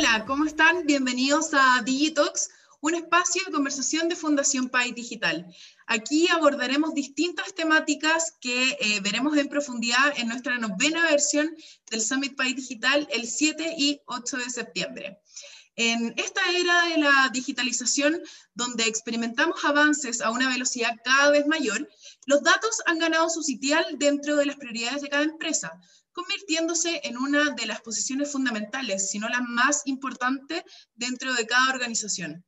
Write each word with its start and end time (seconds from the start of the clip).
Hola, 0.00 0.24
¿cómo 0.24 0.46
están? 0.46 0.86
Bienvenidos 0.86 1.50
a 1.52 1.82
Digitox, 1.84 2.48
un 2.80 2.94
espacio 2.94 3.42
de 3.44 3.52
conversación 3.52 4.08
de 4.08 4.16
Fundación 4.16 4.70
País 4.70 4.94
Digital. 4.94 5.54
Aquí 5.86 6.26
abordaremos 6.28 6.94
distintas 6.94 7.54
temáticas 7.54 8.32
que 8.40 8.78
eh, 8.80 9.00
veremos 9.02 9.36
en 9.36 9.50
profundidad 9.50 10.14
en 10.16 10.28
nuestra 10.28 10.56
novena 10.56 11.02
versión 11.10 11.54
del 11.90 12.00
Summit 12.00 12.34
País 12.34 12.56
Digital 12.56 13.06
el 13.10 13.26
7 13.26 13.74
y 13.76 14.00
8 14.06 14.38
de 14.38 14.48
septiembre. 14.48 15.20
En 15.76 16.14
esta 16.16 16.40
era 16.50 16.84
de 16.86 16.96
la 16.96 17.28
digitalización, 17.30 18.22
donde 18.54 18.84
experimentamos 18.84 19.62
avances 19.66 20.22
a 20.22 20.30
una 20.30 20.48
velocidad 20.48 20.96
cada 21.04 21.30
vez 21.30 21.46
mayor, 21.46 21.86
los 22.24 22.42
datos 22.42 22.80
han 22.86 22.98
ganado 22.98 23.28
su 23.28 23.42
sitial 23.42 23.84
dentro 23.98 24.36
de 24.36 24.46
las 24.46 24.56
prioridades 24.56 25.02
de 25.02 25.10
cada 25.10 25.24
empresa, 25.24 25.78
convirtiéndose 26.12 27.00
en 27.04 27.16
una 27.16 27.50
de 27.50 27.66
las 27.66 27.80
posiciones 27.80 28.32
fundamentales, 28.32 29.10
si 29.10 29.18
no 29.18 29.28
la 29.28 29.40
más 29.40 29.82
importante, 29.86 30.64
dentro 30.94 31.32
de 31.34 31.46
cada 31.46 31.70
organización. 31.70 32.44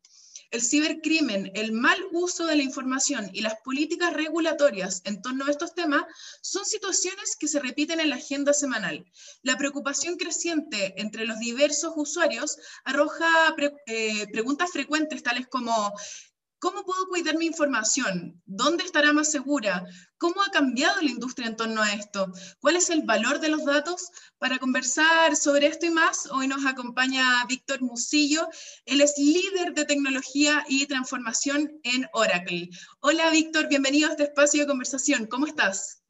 El 0.53 0.61
cibercrimen, 0.61 1.51
el 1.55 1.73
mal 1.73 1.97
uso 2.13 2.45
de 2.45 2.57
la 2.57 2.63
información 2.63 3.31
y 3.33 3.41
las 3.41 3.55
políticas 3.65 4.13
regulatorias 4.13 5.01
en 5.05 5.23
torno 5.23 5.47
a 5.47 5.51
estos 5.51 5.75
temas 5.75 6.03
son 6.43 6.67
situaciones 6.67 7.37
que 7.41 7.49
se 7.49 7.59
repiten 7.59 8.01
en 8.01 8.11
la 8.11 8.17
agenda 8.17 8.53
semanal. 8.53 9.03
La 9.41 9.57
preocupación 9.57 10.19
creciente 10.19 10.93
entre 11.01 11.25
los 11.25 11.39
diversos 11.39 11.95
usuarios 11.97 12.59
arroja 12.85 13.55
eh, 13.87 14.27
preguntas 14.31 14.71
frecuentes 14.71 15.23
tales 15.23 15.49
como 15.49 15.91
¿Cómo 16.63 16.85
puedo 16.85 17.09
cuidar 17.09 17.37
mi 17.39 17.47
información? 17.47 18.41
¿Dónde 18.47 18.85
estará 18.85 19.13
más 19.13 19.33
segura? 19.33 19.85
¿Cómo 20.17 20.41
ha 20.43 20.51
cambiado 20.53 21.03
la 21.03 21.11
industria 21.11 21.49
en 21.49 21.57
torno 21.57 21.83
a 21.83 21.93
esto? 21.93 22.31
¿Cuál 22.61 22.77
es 22.77 22.89
el 22.89 23.03
valor 23.03 23.41
de 23.41 23.49
los 23.49 23.65
datos? 23.65 24.13
Para 24.39 24.61
conversar 24.61 25.35
sobre 25.35 25.67
esto 25.67 25.87
y 25.87 25.91
más, 25.91 26.31
hoy 26.31 26.47
nos 26.47 26.65
acompaña 26.65 27.45
Víctor 27.49 27.83
Musillo. 27.83 28.47
Él 28.85 29.01
es 29.01 29.19
líder 29.19 29.75
de 29.75 29.87
tecnología 29.87 30.65
y 30.69 30.87
transformación 30.87 31.81
en 31.83 32.07
Oracle. 32.13 32.71
Hola 33.01 33.31
Víctor, 33.31 33.67
bienvenido 33.69 34.07
a 34.09 34.13
este 34.13 34.23
espacio 34.23 34.61
de 34.61 34.69
conversación. 34.69 35.27
¿Cómo 35.27 35.49
estás? 35.49 36.05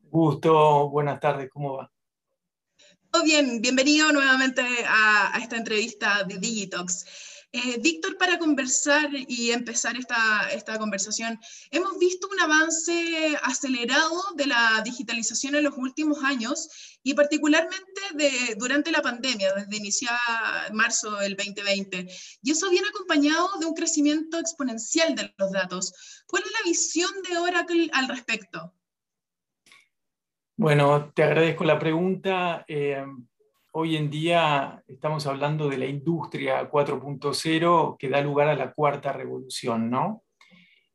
Gusto, 0.00 0.90
buenas 0.90 1.20
tardes, 1.20 1.48
¿cómo 1.52 1.74
va? 1.74 1.92
Todo 3.12 3.22
bien, 3.22 3.60
bienvenido 3.60 4.10
nuevamente 4.10 4.60
a, 4.88 5.36
a 5.36 5.38
esta 5.38 5.56
entrevista 5.56 6.24
de 6.24 6.38
Digitox. 6.38 7.04
Eh, 7.56 7.78
Víctor, 7.80 8.18
para 8.18 8.36
conversar 8.36 9.10
y 9.14 9.52
empezar 9.52 9.96
esta, 9.96 10.48
esta, 10.52 10.76
conversación, 10.76 11.38
hemos 11.70 11.96
visto 12.00 12.26
un 12.28 12.40
avance 12.40 13.38
acelerado 13.44 14.20
de 14.34 14.48
la 14.48 14.82
digitalización 14.84 15.54
en 15.54 15.62
los 15.62 15.78
últimos 15.78 16.24
años 16.24 16.98
y 17.04 17.14
particularmente 17.14 18.00
durante 18.56 18.90
la 18.90 19.02
pandemia, 19.02 19.54
desde 19.54 19.76
iniciar 19.76 20.18
marzo 20.72 21.12
del 21.18 21.36
2020. 21.36 22.08
Y 22.42 22.50
eso 22.50 22.68
viene 22.70 22.88
acompañado 22.88 23.48
de 23.60 23.66
un 23.66 23.74
crecimiento 23.74 24.40
exponencial 24.40 25.14
de 25.14 25.32
los 25.38 25.52
datos. 25.52 26.24
¿Cuál 26.26 26.42
es 26.42 26.50
la 26.50 26.68
visión 26.68 27.10
de 27.30 27.38
Oracle 27.38 27.88
al 27.92 28.08
respecto? 28.08 28.74
Bueno, 30.56 31.12
te 31.14 31.22
agradezco 31.22 31.62
la 31.62 31.78
pregunta. 31.78 32.64
Eh, 32.66 33.06
hoy 33.76 33.96
en 33.96 34.08
día 34.08 34.84
estamos 34.86 35.26
hablando 35.26 35.68
de 35.68 35.78
la 35.78 35.86
industria 35.86 36.70
4.0 36.70 37.96
que 37.98 38.08
da 38.08 38.20
lugar 38.20 38.48
a 38.48 38.54
la 38.54 38.72
cuarta 38.72 39.12
revolución, 39.12 39.90
¿no? 39.90 40.22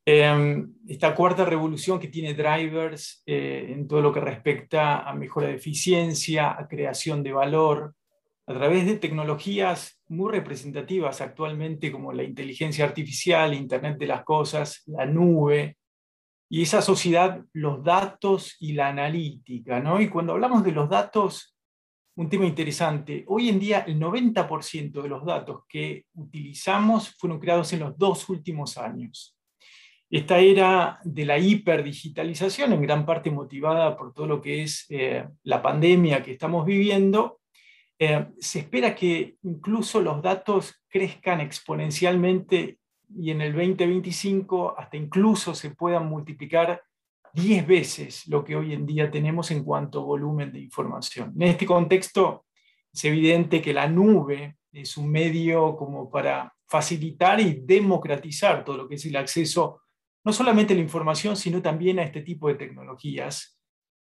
Em, 0.05 0.73
esta 0.87 1.13
cuarta 1.13 1.43
revolución 1.43 1.99
que 1.99 2.07
tiene 2.07 2.33
drivers 2.33 3.21
eh, 3.25 3.67
en 3.69 3.85
todo 3.85 4.01
lo 4.01 4.13
que 4.13 4.21
respecta 4.21 4.99
a 4.99 5.13
mejora 5.13 5.47
de 5.47 5.55
eficiencia, 5.55 6.57
a 6.57 6.69
creación 6.69 7.21
de 7.21 7.33
valor, 7.33 7.95
a 8.47 8.53
través 8.53 8.85
de 8.85 8.97
tecnologías 8.97 10.01
muy 10.07 10.31
representativas 10.31 11.19
actualmente 11.19 11.91
como 11.91 12.13
la 12.13 12.23
inteligencia 12.23 12.85
artificial, 12.85 13.53
Internet 13.53 13.97
de 13.97 14.07
las 14.07 14.23
Cosas, 14.23 14.83
la 14.85 15.05
nube, 15.05 15.75
y 16.49 16.61
esa 16.61 16.81
sociedad, 16.81 17.43
los 17.51 17.83
datos 17.83 18.55
y 18.59 18.71
la 18.71 18.87
analítica, 18.87 19.81
¿no? 19.81 19.99
Y 19.99 20.07
cuando 20.07 20.31
hablamos 20.33 20.63
de 20.63 20.71
los 20.71 20.89
datos, 20.89 21.58
un 22.19 22.29
tema 22.29 22.45
interesante. 22.45 23.23
Hoy 23.27 23.47
en 23.47 23.59
día 23.59 23.85
el 23.87 23.97
90% 23.97 25.01
de 25.01 25.07
los 25.07 25.25
datos 25.25 25.61
que 25.69 26.03
utilizamos 26.15 27.15
fueron 27.15 27.39
creados 27.39 27.71
en 27.71 27.79
los 27.79 27.97
dos 27.97 28.27
últimos 28.27 28.77
años. 28.77 29.37
Esta 30.09 30.37
era 30.39 30.99
de 31.05 31.23
la 31.23 31.37
hiperdigitalización, 31.37 32.73
en 32.73 32.81
gran 32.81 33.05
parte 33.05 33.31
motivada 33.31 33.95
por 33.95 34.13
todo 34.13 34.27
lo 34.27 34.41
que 34.41 34.63
es 34.63 34.85
eh, 34.89 35.29
la 35.43 35.61
pandemia 35.61 36.21
que 36.21 36.33
estamos 36.33 36.65
viviendo, 36.65 37.39
eh, 37.97 38.27
se 38.37 38.59
espera 38.59 38.93
que 38.93 39.37
incluso 39.43 40.01
los 40.01 40.21
datos 40.21 40.83
crezcan 40.89 41.39
exponencialmente 41.39 42.79
y 43.17 43.31
en 43.31 43.39
el 43.39 43.53
2025 43.53 44.77
hasta 44.77 44.97
incluso 44.97 45.55
se 45.55 45.71
puedan 45.71 46.07
multiplicar 46.07 46.83
10 47.33 47.67
veces 47.67 48.27
lo 48.27 48.43
que 48.43 48.55
hoy 48.55 48.73
en 48.73 48.85
día 48.85 49.09
tenemos 49.11 49.51
en 49.51 49.63
cuanto 49.63 49.99
a 49.99 50.03
volumen 50.03 50.51
de 50.51 50.59
información. 50.59 51.33
En 51.35 51.49
este 51.49 51.65
contexto, 51.65 52.45
es 52.91 53.05
evidente 53.05 53.61
que 53.61 53.73
la 53.73 53.87
nube 53.87 54.57
es 54.71 54.97
un 54.97 55.09
medio 55.09 55.75
como 55.75 56.09
para 56.09 56.53
facilitar 56.67 57.39
y 57.39 57.61
democratizar 57.63 58.63
todo 58.63 58.77
lo 58.77 58.87
que 58.87 58.95
es 58.95 59.05
el 59.05 59.15
acceso 59.15 59.81
no 60.23 60.33
solamente 60.33 60.73
a 60.73 60.75
la 60.75 60.83
información, 60.83 61.35
sino 61.35 61.61
también 61.61 61.99
a 61.99 62.03
este 62.03 62.21
tipo 62.21 62.49
de 62.49 62.55
tecnologías. 62.55 63.57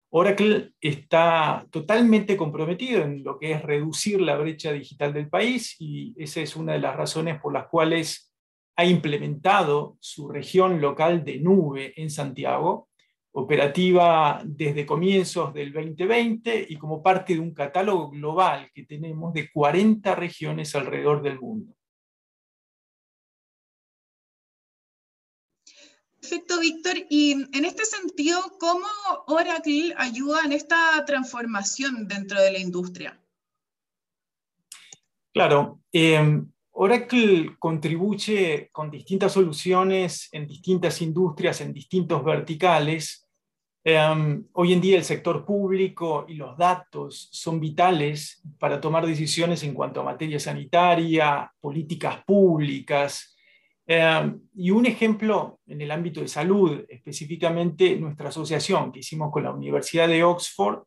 Oracle 0.09 0.73
está 0.81 1.65
totalmente 1.71 2.35
comprometido 2.35 3.01
en 3.03 3.23
lo 3.23 3.39
que 3.39 3.53
es 3.53 3.61
reducir 3.61 4.19
la 4.19 4.35
brecha 4.35 4.73
digital 4.73 5.13
del 5.13 5.29
país 5.29 5.77
y 5.79 6.13
esa 6.17 6.41
es 6.41 6.55
una 6.57 6.73
de 6.73 6.79
las 6.79 6.97
razones 6.97 7.39
por 7.39 7.53
las 7.53 7.67
cuales 7.67 8.33
ha 8.75 8.85
implementado 8.85 9.97
su 10.01 10.27
región 10.27 10.81
local 10.81 11.23
de 11.23 11.39
nube 11.39 11.93
en 11.95 12.09
Santiago, 12.09 12.89
operativa 13.33 14.41
desde 14.43 14.85
comienzos 14.85 15.53
del 15.53 15.71
2020 15.71 16.67
y 16.69 16.77
como 16.77 17.01
parte 17.01 17.33
de 17.33 17.39
un 17.39 17.53
catálogo 17.53 18.09
global 18.09 18.69
que 18.73 18.83
tenemos 18.83 19.33
de 19.33 19.49
40 19.51 20.15
regiones 20.15 20.75
alrededor 20.75 21.21
del 21.21 21.39
mundo. 21.39 21.73
Perfecto, 26.19 26.59
Víctor. 26.59 26.97
Y 27.09 27.31
en 27.31 27.65
este 27.65 27.83
sentido, 27.83 28.39
¿cómo 28.59 28.85
Oracle 29.27 29.93
ayuda 29.97 30.41
en 30.45 30.51
esta 30.51 31.03
transformación 31.05 32.07
dentro 32.07 32.39
de 32.39 32.51
la 32.51 32.59
industria? 32.59 33.19
Claro, 35.33 35.81
eh, 35.91 36.43
Oracle 36.83 37.57
contribuye 37.59 38.69
con 38.71 38.89
distintas 38.89 39.33
soluciones 39.33 40.27
en 40.31 40.47
distintas 40.47 40.99
industrias, 41.03 41.61
en 41.61 41.73
distintos 41.73 42.23
verticales. 42.23 43.29
Em, 43.83 44.47
hoy 44.53 44.73
en 44.73 44.81
día 44.81 44.97
el 44.97 45.03
sector 45.03 45.45
público 45.45 46.25
y 46.27 46.33
los 46.33 46.57
datos 46.57 47.29
son 47.31 47.59
vitales 47.59 48.41
para 48.57 48.81
tomar 48.81 49.05
decisiones 49.05 49.61
en 49.61 49.75
cuanto 49.75 50.01
a 50.01 50.05
materia 50.05 50.39
sanitaria, 50.39 51.53
políticas 51.61 52.23
públicas. 52.25 53.37
Em, 53.85 54.41
y 54.55 54.71
un 54.71 54.87
ejemplo 54.87 55.59
en 55.67 55.81
el 55.81 55.91
ámbito 55.91 56.21
de 56.21 56.27
salud, 56.27 56.83
específicamente 56.89 57.95
nuestra 57.95 58.29
asociación 58.29 58.91
que 58.91 59.01
hicimos 59.01 59.31
con 59.31 59.43
la 59.43 59.51
Universidad 59.51 60.07
de 60.07 60.23
Oxford, 60.23 60.81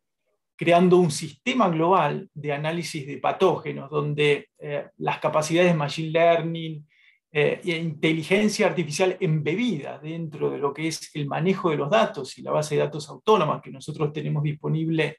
creando 0.64 0.96
un 0.96 1.10
sistema 1.10 1.68
global 1.68 2.30
de 2.32 2.52
análisis 2.52 3.06
de 3.06 3.18
patógenos, 3.18 3.90
donde 3.90 4.48
eh, 4.58 4.86
las 4.96 5.18
capacidades 5.18 5.72
de 5.72 5.76
Machine 5.76 6.10
Learning 6.10 6.86
eh, 7.30 7.60
e 7.62 7.76
inteligencia 7.76 8.66
artificial 8.66 9.18
embebida 9.20 9.98
dentro 9.98 10.48
de 10.48 10.56
lo 10.58 10.72
que 10.72 10.88
es 10.88 11.14
el 11.14 11.26
manejo 11.26 11.68
de 11.68 11.76
los 11.76 11.90
datos 11.90 12.38
y 12.38 12.42
la 12.42 12.50
base 12.50 12.76
de 12.76 12.80
datos 12.80 13.10
autónoma 13.10 13.60
que 13.60 13.70
nosotros 13.70 14.10
tenemos 14.10 14.42
disponible 14.42 15.18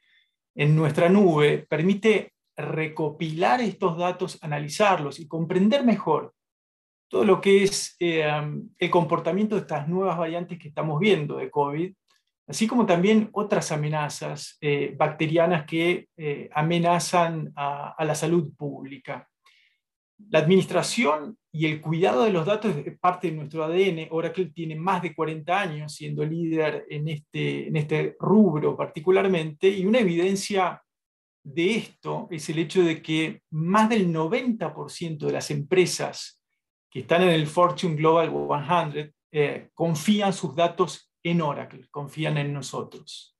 en 0.56 0.74
nuestra 0.74 1.08
nube, 1.08 1.64
permite 1.68 2.32
recopilar 2.56 3.60
estos 3.60 3.96
datos, 3.96 4.38
analizarlos 4.42 5.20
y 5.20 5.28
comprender 5.28 5.84
mejor 5.84 6.34
todo 7.08 7.24
lo 7.24 7.40
que 7.40 7.62
es 7.62 7.94
eh, 8.00 8.26
el 8.78 8.90
comportamiento 8.90 9.54
de 9.54 9.60
estas 9.60 9.86
nuevas 9.86 10.18
variantes 10.18 10.58
que 10.58 10.68
estamos 10.68 10.98
viendo 10.98 11.36
de 11.36 11.50
COVID 11.50 11.92
así 12.46 12.66
como 12.66 12.86
también 12.86 13.28
otras 13.32 13.72
amenazas 13.72 14.56
eh, 14.60 14.94
bacterianas 14.96 15.64
que 15.66 16.08
eh, 16.16 16.48
amenazan 16.52 17.52
a, 17.56 18.04
la 18.04 18.14
salud 18.14 18.52
pública. 18.56 19.28
La 20.30 20.38
administración 20.38 21.36
y 21.52 21.66
el 21.66 21.80
cuidado 21.80 22.24
de 22.24 22.32
los 22.32 22.46
datos 22.46 22.74
es 22.76 22.98
parte 22.98 23.30
de 23.30 23.36
nuestro 23.36 23.64
ADN. 23.64 24.08
Oracle 24.10 24.46
tiene 24.46 24.76
más 24.76 25.02
de 25.02 25.14
40 25.14 25.60
años 25.60 25.94
siendo 25.94 26.24
líder 26.24 26.86
en 26.88 27.08
este, 27.08 27.68
en 27.68 27.76
este 27.76 28.16
rubro 28.18 28.76
particularmente, 28.76 29.68
y 29.68 29.84
una 29.84 29.98
evidencia 29.98 30.80
de 31.42 31.76
esto 31.76 32.26
es 32.30 32.48
el 32.48 32.58
hecho 32.58 32.82
de 32.82 33.00
que 33.00 33.42
más 33.50 33.88
del 33.88 34.12
90% 34.12 35.18
de 35.18 35.32
las 35.32 35.50
empresas 35.50 36.40
que 36.90 37.00
están 37.00 37.22
en 37.22 37.30
el 37.30 37.46
Fortune 37.46 37.94
Global 37.94 38.30
100 38.92 39.14
eh, 39.30 39.68
confían 39.74 40.32
sus 40.32 40.56
datos 40.56 41.12
en 41.30 41.42
Oracle, 41.42 41.88
confían 41.90 42.38
en 42.38 42.52
nosotros. 42.52 43.36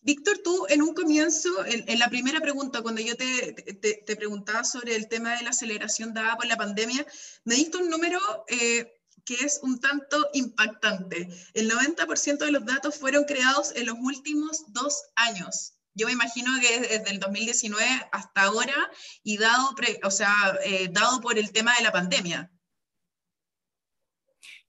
Víctor, 0.00 0.38
tú 0.44 0.66
en 0.68 0.82
un 0.82 0.94
comienzo, 0.94 1.48
en, 1.64 1.98
la 1.98 2.10
primera 2.10 2.40
pregunta, 2.40 2.82
cuando 2.82 3.00
yo 3.00 3.16
te, 3.16 3.52
te, 3.54 4.16
preguntaba 4.16 4.62
sobre 4.62 4.94
el 4.96 5.08
tema 5.08 5.34
de 5.36 5.44
la 5.44 5.50
aceleración 5.50 6.12
dada 6.12 6.36
por 6.36 6.46
la 6.46 6.56
pandemia, 6.56 7.06
me 7.44 7.54
diste 7.54 7.78
un 7.78 7.88
número 7.88 8.20
eh, 8.48 9.00
que 9.24 9.34
es 9.34 9.60
un 9.62 9.80
tanto 9.80 10.28
impactante. 10.34 11.28
El 11.54 11.70
90% 11.70 12.38
de 12.38 12.52
los 12.52 12.66
datos 12.66 12.96
fueron 12.96 13.24
creados 13.24 13.72
en 13.74 13.86
los 13.86 13.96
últimos 13.98 14.64
dos 14.74 15.02
años. 15.16 15.74
Yo 15.94 16.06
me 16.06 16.12
imagino 16.12 16.50
que 16.60 16.80
desde 16.80 17.10
el 17.10 17.20
2019 17.20 18.08
hasta 18.12 18.42
ahora 18.42 18.90
y 19.22 19.38
dado, 19.38 19.74
o 20.02 20.10
sea, 20.10 20.58
eh, 20.64 20.88
dado 20.90 21.20
por 21.20 21.38
el 21.38 21.52
tema 21.52 21.74
de 21.76 21.84
la 21.84 21.92
pandemia. 21.92 22.50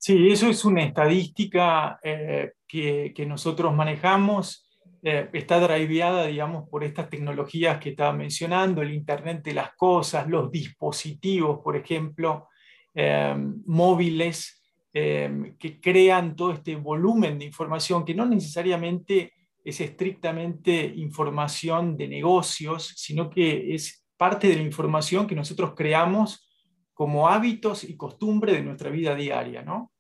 Sí, 0.06 0.28
eso 0.30 0.48
es 0.50 0.64
una 0.64 0.84
estadística 0.84 2.00
eh, 2.04 2.52
que, 2.68 3.26
nosotros 3.28 3.74
manejamos 3.74 4.70
eh, 5.02 5.32
está 5.34 5.60
driveada, 5.60 6.28
digamos, 6.28 6.70
por 6.70 6.84
estas 6.84 7.10
tecnologías 7.10 7.80
que 7.80 7.90
estaba 7.90 8.14
mencionando, 8.14 8.84
el 8.84 8.94
Internet 8.94 9.44
de 9.44 9.56
las 9.56 9.74
cosas, 9.74 10.28
los 10.30 10.52
dispositivos, 10.52 11.62
por 11.64 11.76
ejemplo, 11.76 12.50
eh, 12.94 13.36
móviles, 13.66 14.64
eh, 14.94 15.56
que 15.58 15.82
crean 15.82 16.36
todo 16.36 16.52
este 16.52 16.76
volumen 16.76 17.40
de 17.40 17.46
información 17.46 18.06
que 18.06 18.14
no 18.14 18.28
necesariamente 18.28 19.34
es 19.64 19.82
estrictamente 19.82 20.86
información 20.98 21.98
de 21.98 22.08
negocios, 22.10 22.94
sino 22.96 23.28
que 23.28 23.74
es 23.74 24.06
parte 24.18 24.50
de 24.50 24.58
la 24.58 24.62
información 24.62 25.26
que 25.26 25.34
nosotros 25.34 25.74
creamos 25.76 26.48
como 26.94 27.28
hábitos 27.28 27.84
y 27.84 27.98
costumbre 27.98 28.54
de 28.54 28.62
nuestra 28.62 28.92
vida 28.92 29.16
diaria, 29.16 29.64
¿no? 29.64 29.94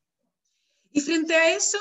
Y 0.96 1.02
frente 1.02 1.36
a 1.36 1.54
eso, 1.54 1.78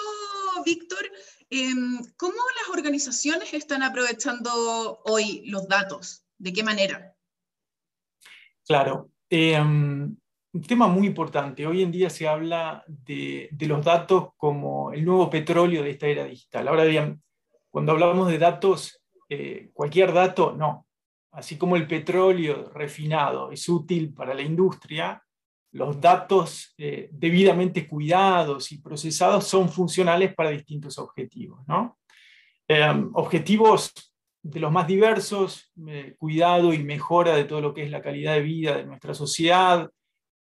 Víctor, 0.66 1.10
Em, 1.50 1.98
¿Cómo 2.16 2.34
las 2.34 2.76
organizaciones 2.76 3.54
están 3.54 3.84
aprovechando 3.84 5.00
hoy 5.04 5.44
los 5.46 5.68
datos? 5.68 6.26
¿De 6.36 6.52
qué 6.52 6.64
manera? 6.64 7.14
Claro. 8.66 9.10
Em, 9.30 10.16
un 10.52 10.62
tema 10.62 10.88
muy 10.88 11.06
importante. 11.06 11.64
Hoy 11.64 11.82
en 11.82 11.92
día 11.92 12.10
se 12.10 12.26
habla 12.26 12.82
de, 12.88 13.50
los 13.60 13.84
datos 13.84 14.30
como 14.36 14.92
el 14.92 15.04
nuevo 15.04 15.30
petróleo 15.30 15.84
de 15.84 15.90
esta 15.90 16.08
era 16.08 16.24
digital. 16.24 16.66
Ahora 16.66 16.84
bien, 16.84 17.22
cuando 17.70 17.92
hablamos 17.92 18.28
de 18.28 18.38
datos, 18.38 19.00
eh, 19.28 19.70
cualquier 19.72 20.12
dato, 20.12 20.52
no. 20.52 20.88
Así 21.30 21.56
como 21.56 21.76
el 21.76 21.86
petróleo 21.86 22.70
refinado 22.70 23.52
es 23.52 23.68
útil 23.68 24.12
para 24.12 24.34
la 24.34 24.42
industria, 24.42 25.22
los 25.74 26.00
datos 26.00 26.72
eh, 26.78 27.08
debidamente 27.12 27.88
cuidados 27.88 28.70
y 28.70 28.78
procesados 28.78 29.48
son 29.48 29.68
funcionales 29.68 30.32
para 30.32 30.50
distintos 30.50 30.98
objetivos. 30.98 31.60
Em, 32.68 33.10
objetivos 33.14 33.92
de 34.40 34.60
los 34.60 34.70
más 34.70 34.86
diversos, 34.86 35.72
eh, 35.88 36.14
cuidado 36.16 36.72
y 36.72 36.78
mejora 36.84 37.34
de 37.34 37.44
todo 37.44 37.60
lo 37.60 37.74
que 37.74 37.82
es 37.82 37.90
la 37.90 38.02
calidad 38.02 38.34
de 38.34 38.42
vida 38.42 38.76
de 38.76 38.84
nuestra 38.84 39.14
sociedad, 39.14 39.90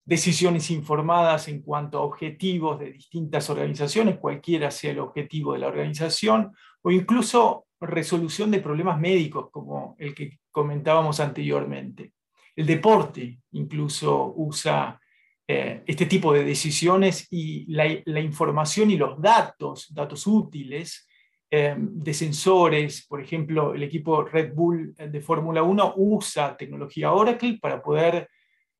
decisiones 0.05 0.69
informadas 0.69 1.47
en 1.47 1.63
cuanto 1.63 1.97
a 1.97 2.03
objetivos 2.03 2.79
de 2.79 2.91
distintas 2.91 3.49
organizaciones, 3.49 4.19
cualquiera 4.19 4.69
sea 4.69 4.91
el 4.91 4.99
objetivo 4.99 5.53
de 5.53 5.59
la 5.59 5.67
organización, 5.67 6.53
o 6.83 6.91
incluso 6.91 7.65
resolución 7.81 8.51
de 8.51 8.59
problemas 8.59 8.99
médicos, 8.99 9.49
como 9.49 9.95
el 9.97 10.13
que 10.13 10.37
comentábamos 10.51 11.19
anteriormente. 11.19 12.13
El 12.55 12.67
deporte 12.67 13.39
incluso 13.53 14.31
usa 14.35 14.99
eh, 15.45 15.83
este 15.85 16.05
tipo 16.05 16.31
de 16.31 16.45
decisiones 16.45 17.27
y 17.29 17.65
la, 17.67 18.21
información 18.21 18.91
y 18.91 18.95
los 18.95 19.21
datos, 19.21 19.93
datos 19.93 20.25
útiles 20.25 21.05
eh, 21.51 21.75
de 21.77 22.13
sensores, 22.13 23.05
por 23.05 23.21
ejemplo, 23.21 23.73
el 23.73 23.83
equipo 23.83 24.23
Red 24.23 24.53
Bull 24.53 24.95
de 24.95 25.21
Fórmula 25.21 25.61
1 25.61 25.95
usa 25.97 26.55
tecnología 26.55 27.11
Oracle 27.11 27.59
para 27.61 27.81
poder 27.83 28.29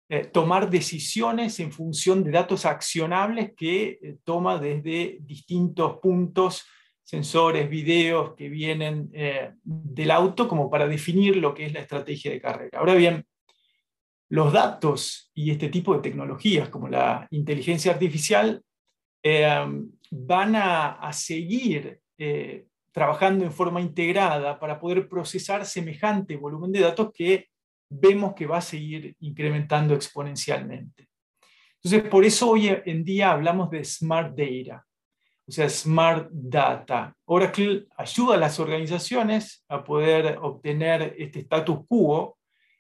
eh, 0.07 0.25
tomar 0.25 0.69
decisiones 0.69 1.59
en 1.59 1.71
función 1.71 2.23
de 2.23 2.31
datos 2.31 2.65
accionables 2.65 3.51
que 3.57 4.15
toma 4.23 4.57
desde 4.57 5.17
distintos 5.19 5.97
puntos 6.01 6.65
sensores, 7.03 7.69
videos 7.69 8.35
que 8.35 8.47
vienen 8.47 9.11
del 9.63 10.11
auto 10.11 10.47
como 10.47 10.69
para 10.69 10.87
definir 10.87 11.35
lo 11.35 11.53
que 11.53 11.65
es 11.65 11.73
la 11.73 11.81
estrategia 11.81 12.31
de 12.31 12.39
carrera. 12.39 12.79
Ahora 12.79 12.95
bien, 12.95 13.25
los 14.33 14.51
datos 14.51 15.29
y 15.35 15.51
este 15.51 15.69
tipo 15.69 15.93
de 15.93 16.01
tecnologías 16.01 16.69
como 16.69 16.87
la 16.87 17.27
inteligencia 17.29 17.91
artificial 17.91 18.63
eh, 19.21 19.63
van 20.09 20.55
a, 20.55 21.13
seguir 21.13 21.99
eh, 22.17 22.65
trabajando 22.91 23.45
en 23.45 23.51
forma 23.51 23.79
integrada 23.79 24.59
para 24.59 24.79
poder 24.79 25.07
procesar 25.07 25.67
semejante 25.67 26.35
volumen 26.35 26.71
de 26.71 26.79
datos 26.79 27.11
que 27.13 27.49
vemos 27.87 28.33
que 28.33 28.47
va 28.47 28.57
a 28.57 28.61
seguir 28.61 29.15
incrementando 29.19 29.93
exponencialmente. 29.93 31.09
Entonces, 31.83 32.09
por 32.09 32.25
eso 32.25 32.49
hoy 32.49 32.75
en 32.85 33.03
día 33.03 33.29
hablamos 33.29 33.69
de 33.69 33.85
smart 33.85 34.35
data, 34.35 34.83
o 35.47 35.51
sea, 35.51 35.69
smart 35.69 36.27
data. 36.31 37.15
Oracle 37.25 37.85
ayuda 37.95 38.33
a 38.33 38.39
las 38.39 38.59
organizaciones 38.59 39.63
a 39.67 39.83
poder 39.83 40.39
obtener 40.41 41.13
este 41.19 41.41
status 41.41 41.85
quo 41.87 42.35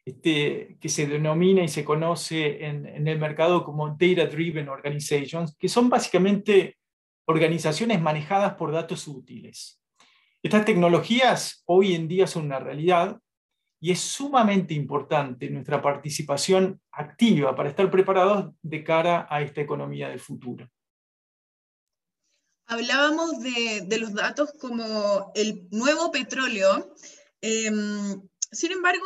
este, 0.05 0.77
que 0.81 0.89
se 0.89 1.07
denomina 1.07 1.63
y 1.63 1.69
se 1.69 1.85
conoce 1.85 2.65
en, 2.65 3.07
el 3.07 3.19
mercado 3.19 3.63
como 3.63 3.89
Data 3.89 4.25
Driven 4.25 4.67
Organizations, 4.67 5.55
que 5.57 5.69
son 5.69 5.89
básicamente 5.89 6.77
organizaciones 7.25 8.01
manejadas 8.01 8.55
por 8.55 8.73
datos 8.73 9.07
útiles. 9.07 9.81
Estas 10.41 10.65
tecnologías 10.65 11.63
hoy 11.65 11.95
en 11.95 12.09
día 12.09 12.27
son 12.27 12.45
una 12.45 12.59
realidad 12.59 13.17
y 13.79 13.91
es 13.91 13.99
sumamente 13.99 14.73
importante 14.73 15.49
nuestra 15.49 15.81
participación 15.81 16.81
activa 16.91 17.55
para 17.55 17.69
estar 17.69 17.89
preparados 17.89 18.53
de 18.61 18.83
cara 18.83 19.25
a 19.29 19.41
esta 19.41 19.61
economía 19.61 20.09
del 20.09 20.19
futuro. 20.19 20.69
Hablábamos 22.65 23.39
de, 23.39 23.97
los 23.99 24.13
datos 24.13 24.51
como 24.59 25.31
el 25.35 25.67
nuevo 25.71 26.11
petróleo. 26.11 26.93
Em, 27.41 28.21
sin 28.53 28.71
embargo, 28.71 29.05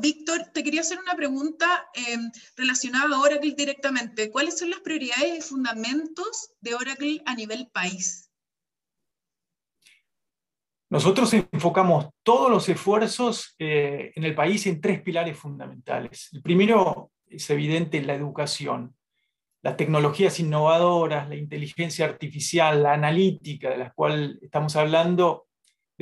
Víctor, 0.00 0.50
te 0.52 0.62
quería 0.62 0.80
hacer 0.80 0.98
una 0.98 1.14
pregunta 1.14 1.88
eh, 1.94 2.16
relacionada 2.56 3.16
a 3.16 3.20
Oracle 3.20 3.54
directamente. 3.56 4.30
¿Cuáles 4.30 4.58
son 4.58 4.70
las 4.70 4.80
prioridades 4.80 5.38
y 5.38 5.40
fundamentos 5.40 6.52
de 6.60 6.74
Oracle 6.74 7.22
a 7.24 7.34
nivel 7.34 7.68
país? 7.72 8.30
Nosotros 10.90 11.32
enfocamos 11.32 12.10
todos 12.22 12.50
los 12.50 12.68
esfuerzos 12.68 13.54
eh, 13.58 14.12
en 14.14 14.24
el 14.24 14.34
país 14.34 14.66
en 14.66 14.80
tres 14.80 15.00
pilares 15.00 15.38
fundamentales. 15.38 16.28
El 16.32 16.42
primero 16.42 17.12
es 17.26 17.48
evidente 17.48 18.02
la 18.02 18.14
educación, 18.14 18.94
las 19.62 19.78
tecnologías 19.78 20.38
innovadoras, 20.38 21.28
la 21.28 21.36
inteligencia 21.36 22.04
artificial, 22.04 22.82
la 22.82 22.92
analítica 22.92 23.70
de 23.70 23.78
las 23.78 23.94
cuales 23.94 24.36
estamos 24.42 24.76
hablando, 24.76 25.46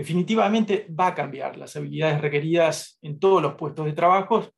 definitivamente 0.01 0.87
va 0.99 1.09
a 1.09 1.15
cambiar 1.15 1.59
las 1.59 1.77
habilidades 1.77 2.23
requeridas 2.23 2.99
en 3.03 3.21
todos 3.21 3.43
los 3.43 3.55
puestos 3.55 3.85
de 3.85 3.93
trabajo 3.93 4.49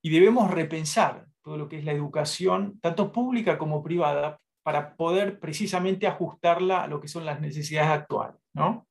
y 0.00 0.08
debemos 0.08 0.50
repensar 0.50 1.26
todo 1.42 1.58
lo 1.58 1.68
que 1.68 1.76
es 1.76 1.84
la 1.84 1.92
educación, 1.92 2.80
tanto 2.80 3.12
pública 3.12 3.58
como 3.58 3.82
privada, 3.82 4.40
para 4.62 4.96
poder 4.96 5.38
precisamente 5.38 6.06
ajustarla 6.06 6.82
a 6.82 6.86
lo 6.86 6.98
que 6.98 7.08
son 7.08 7.26
las 7.26 7.42
necesidades 7.42 7.90
actuales. 7.90 8.40
¿no? 8.54 8.88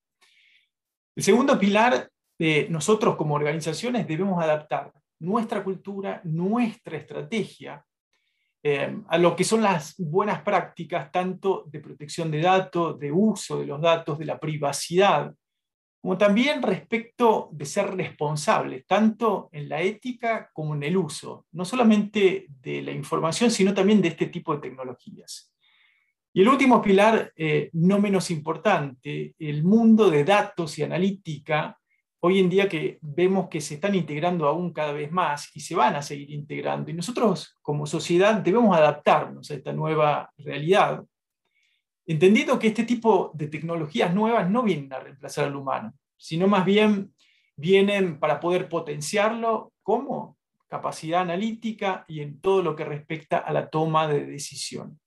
El 1.16 1.24
segundo 1.24 1.58
pilar, 1.58 2.08
de 2.38 2.68
nosotros 2.70 3.16
como 3.16 3.34
organizaciones 3.34 4.06
debemos 4.08 4.44
adaptar 4.44 4.92
nuestra 5.20 5.64
cultura, 5.64 6.22
nuestra 6.24 6.98
estrategia 6.98 7.84
eh, 8.62 8.96
a 9.08 9.18
lo 9.18 9.36
que 9.36 9.44
son 9.44 9.64
las 9.64 9.96
buenas 9.98 10.42
prácticas, 10.44 11.12
tanto 11.12 11.64
de 11.66 11.80
protección 11.80 12.30
de 12.30 12.42
datos, 12.42 13.00
de 13.00 13.12
uso 13.12 13.60
de 13.60 13.66
los 13.66 13.82
datos, 13.82 14.20
de 14.20 14.26
la 14.26 14.38
privacidad, 14.38 15.34
como 16.06 16.20
también 16.20 16.62
respecto 16.62 17.50
de 17.52 17.66
ser 17.66 17.96
responsables, 17.96 18.86
tanto 18.86 19.50
en 19.52 19.68
la 19.68 19.82
ética 19.82 20.52
como 20.54 20.76
en 20.76 20.84
el 20.84 20.98
uso, 20.98 21.48
no 21.54 21.66
solamente 21.66 22.46
de 22.62 22.84
la 22.84 22.92
información, 22.92 23.50
sino 23.50 23.74
también 23.74 24.04
de 24.04 24.10
este 24.10 24.28
tipo 24.28 24.54
de 24.54 24.62
tecnologías. 24.62 25.52
Y 26.32 26.42
el 26.44 26.48
último 26.48 26.80
pilar, 26.80 27.34
eh, 27.36 27.72
no 27.74 28.00
menos 28.00 28.30
importante, 28.30 29.34
el 29.40 29.64
mundo 29.64 30.12
de 30.12 30.24
datos 30.24 30.78
y 30.78 30.84
analítica, 30.84 31.76
hoy 32.20 32.38
en 32.38 32.52
día 32.52 32.70
que 32.70 33.00
vemos 33.02 33.50
que 33.50 33.60
se 33.60 33.74
están 33.74 33.96
integrando 33.96 34.48
aún 34.48 34.74
cada 34.74 34.94
vez 34.94 35.12
más 35.12 35.50
y 35.56 35.62
se 35.62 35.74
van 35.74 35.96
a 35.96 36.04
seguir 36.04 36.30
integrando. 36.30 36.92
Y 36.92 36.94
nosotros 36.94 37.58
como 37.64 37.88
sociedad 37.88 38.36
debemos 38.36 38.78
adaptarnos 38.78 39.50
a 39.50 39.56
esta 39.56 39.74
nueva 39.74 40.32
realidad 40.38 41.04
entendiendo 42.06 42.60
que 42.60 42.68
este 42.68 42.84
tipo 42.84 43.32
de 43.34 43.48
tecnologías 43.48 44.14
nuevas 44.14 44.50
no 44.50 44.64
vienen 44.64 44.92
a 44.94 45.00
reemplazar 45.00 45.46
al 45.46 45.56
humano, 45.56 45.94
sino 46.18 46.48
más 46.48 46.66
bien 46.66 47.14
vienen 47.56 48.20
para 48.20 48.40
poder 48.40 48.70
potenciarlo 48.70 49.74
como 49.82 50.38
capacidad 50.68 51.22
analítica 51.22 52.06
y 52.08 52.22
en 52.22 52.42
todo 52.42 52.62
lo 52.62 52.76
que 52.76 52.86
respecta 52.86 53.38
a 53.38 53.54
la 53.54 53.70
toma 53.70 54.08
de 54.08 54.26
decisión. 54.26 55.00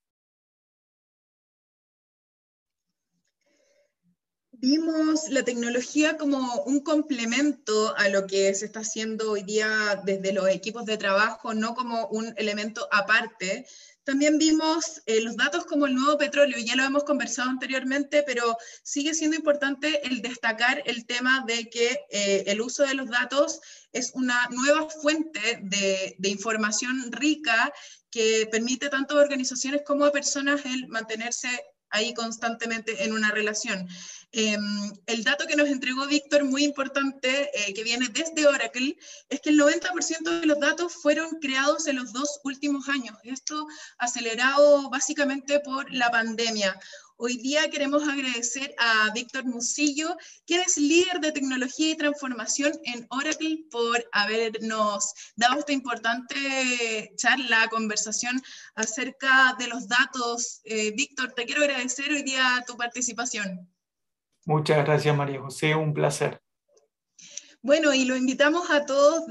Vimos 4.61 5.29
la 5.29 5.45
tecnología 5.45 6.17
como 6.17 6.63
un 6.65 6.81
complemento 6.81 7.97
a 7.97 8.09
lo 8.09 8.27
que 8.27 8.53
se 8.55 8.67
está 8.67 8.81
haciendo 8.81 9.31
hoy 9.31 9.45
día 9.45 10.03
desde 10.05 10.33
los 10.33 10.49
equipos 10.49 10.85
de 10.85 10.97
trabajo, 10.97 11.55
no 11.55 11.77
como 11.77 12.09
un 12.09 12.35
elemento 12.37 12.89
aparte. 12.91 13.67
También 14.09 14.39
vimos 14.39 15.03
eh, 15.05 15.21
los 15.21 15.37
datos 15.37 15.67
como 15.67 15.85
el 15.85 15.95
nuevo 15.95 16.17
petróleo, 16.17 16.57
ya 16.59 16.75
lo 16.77 16.83
hemos 16.83 17.05
conversado 17.05 17.51
anteriormente, 17.51 18.23
pero 18.23 18.57
sigue 18.83 19.13
siendo 19.13 19.37
importante 19.37 20.01
el 20.07 20.23
destacar 20.23 20.83
el 20.87 21.05
tema 21.05 21.45
de 21.47 21.69
que 21.69 22.07
eh, 22.09 22.45
el 22.47 22.63
uso 22.63 22.87
de 22.87 22.95
los 22.95 23.11
datos 23.11 23.61
es 23.93 24.13
una 24.15 24.49
nueva 24.51 24.89
fuente 24.89 25.61
de, 25.63 26.17
de 26.17 26.29
información 26.31 27.13
rica 27.13 27.71
que 28.11 28.49
permite 28.51 28.89
tanto 28.89 29.19
a 29.19 29.21
organizaciones 29.21 29.83
como 29.85 30.07
a 30.07 30.11
personas 30.11 30.65
el 30.65 30.89
mantenerse 30.89 31.51
ahí 31.91 32.15
constantemente 32.15 33.05
en 33.05 33.13
una 33.13 33.31
relación. 33.31 33.87
Em, 34.33 34.93
el 35.07 35.25
dato 35.25 35.47
que 35.47 35.57
nos 35.57 35.69
entregó 35.69 36.07
Víctor, 36.07 36.45
muy 36.45 36.63
importante, 36.63 37.51
eh, 37.55 37.73
que 37.73 37.83
viene 37.83 38.09
desde 38.09 38.47
Oracle, 38.47 38.99
es 39.31 39.41
que 39.41 39.49
el 39.49 39.57
90% 39.57 40.41
de 40.41 40.47
los 40.47 40.61
datos 40.61 40.93
fueron 40.95 41.31
creados 41.41 41.87
en 41.87 41.97
los 41.97 42.13
dos 42.13 42.39
últimos 42.45 42.89
años. 42.91 43.17
Esto 43.25 43.67
acelerado 43.97 44.91
básicamente 44.91 45.61
por 45.61 45.91
la 45.95 46.11
pandemia. 46.11 46.79
Hoy 47.17 47.39
día 47.39 47.71
queremos 47.71 48.07
agradecer 48.07 48.75
a 48.79 49.11
Víctor 49.15 49.47
Musillo, 49.47 50.15
quien 50.47 50.61
es 50.61 50.77
líder 50.77 51.21
de 51.21 51.33
tecnología 51.33 51.91
y 51.91 51.97
transformación 51.97 52.73
en 52.85 53.07
Oracle, 53.11 53.65
por 53.71 54.09
habernos 54.13 55.15
dado 55.37 55.59
esta 55.59 55.73
importante 55.73 57.13
charla, 57.17 57.69
conversación 57.71 58.41
acerca 58.75 59.57
de 59.59 59.69
los 59.69 59.89
datos. 59.89 60.61
Eh, 60.65 60.93
Víctor, 60.95 61.33
te 61.33 61.47
quiero 61.47 61.63
agradecer 61.63 62.13
hoy 62.13 62.23
día 62.23 62.63
tu 62.67 62.77
participación. 62.77 63.69
Muchas 64.49 64.79
gracias, 64.79 65.15
María 65.15 65.43
José, 65.43 65.75
un 65.75 65.93
placer. 65.93 66.41
Bueno, 67.61 67.93
y 67.93 68.07
lo 68.07 68.17
invitamos 68.17 68.71
a 68.71 68.87
todos 68.87 69.25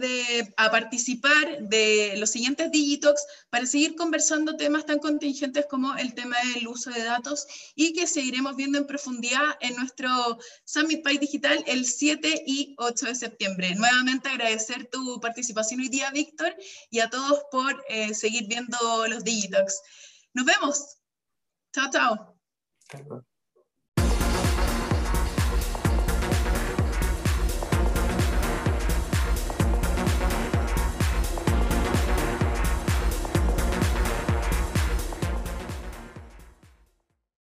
a 0.57 0.69
participar 0.69 1.57
de 1.59 2.13
los 2.17 2.29
siguientes 2.29 2.69
Digitox 2.69 3.25
para 3.49 3.65
seguir 3.65 3.95
conversando 3.95 4.57
temas 4.57 4.85
tan 4.85 4.99
contingentes 4.99 5.65
como 5.65 5.95
el 5.95 6.13
tema 6.13 6.35
del 6.53 6.67
uso 6.67 6.91
de 6.91 7.03
datos 7.03 7.47
y 7.73 7.93
que 7.93 8.05
seguiremos 8.05 8.55
viendo 8.55 8.77
en 8.77 8.85
profundidad 8.85 9.57
en 9.61 9.75
nuestro 9.77 10.37
Summit 10.65 11.03
Pay 11.03 11.17
Digital 11.17 11.63
el 11.65 11.85
7 11.85 12.43
y 12.45 12.75
8 12.77 13.07
de 13.07 13.15
septiembre. 13.15 13.73
Nuevamente 13.73 14.29
agradecer 14.29 14.87
tu 14.91 15.19
participación 15.19 15.79
hoy 15.79 15.89
día, 15.89 16.11
Víctor, 16.11 16.55
y 16.91 16.99
a 16.99 17.09
todos 17.09 17.41
por 17.49 17.83
eh, 17.89 18.13
seguir 18.13 18.45
viendo 18.47 18.77
los 19.07 19.23
Digitox. 19.23 19.81
Nos 20.35 20.45
vemos. 20.45 20.97
Chao, 21.73 21.89
chao. 21.91 22.39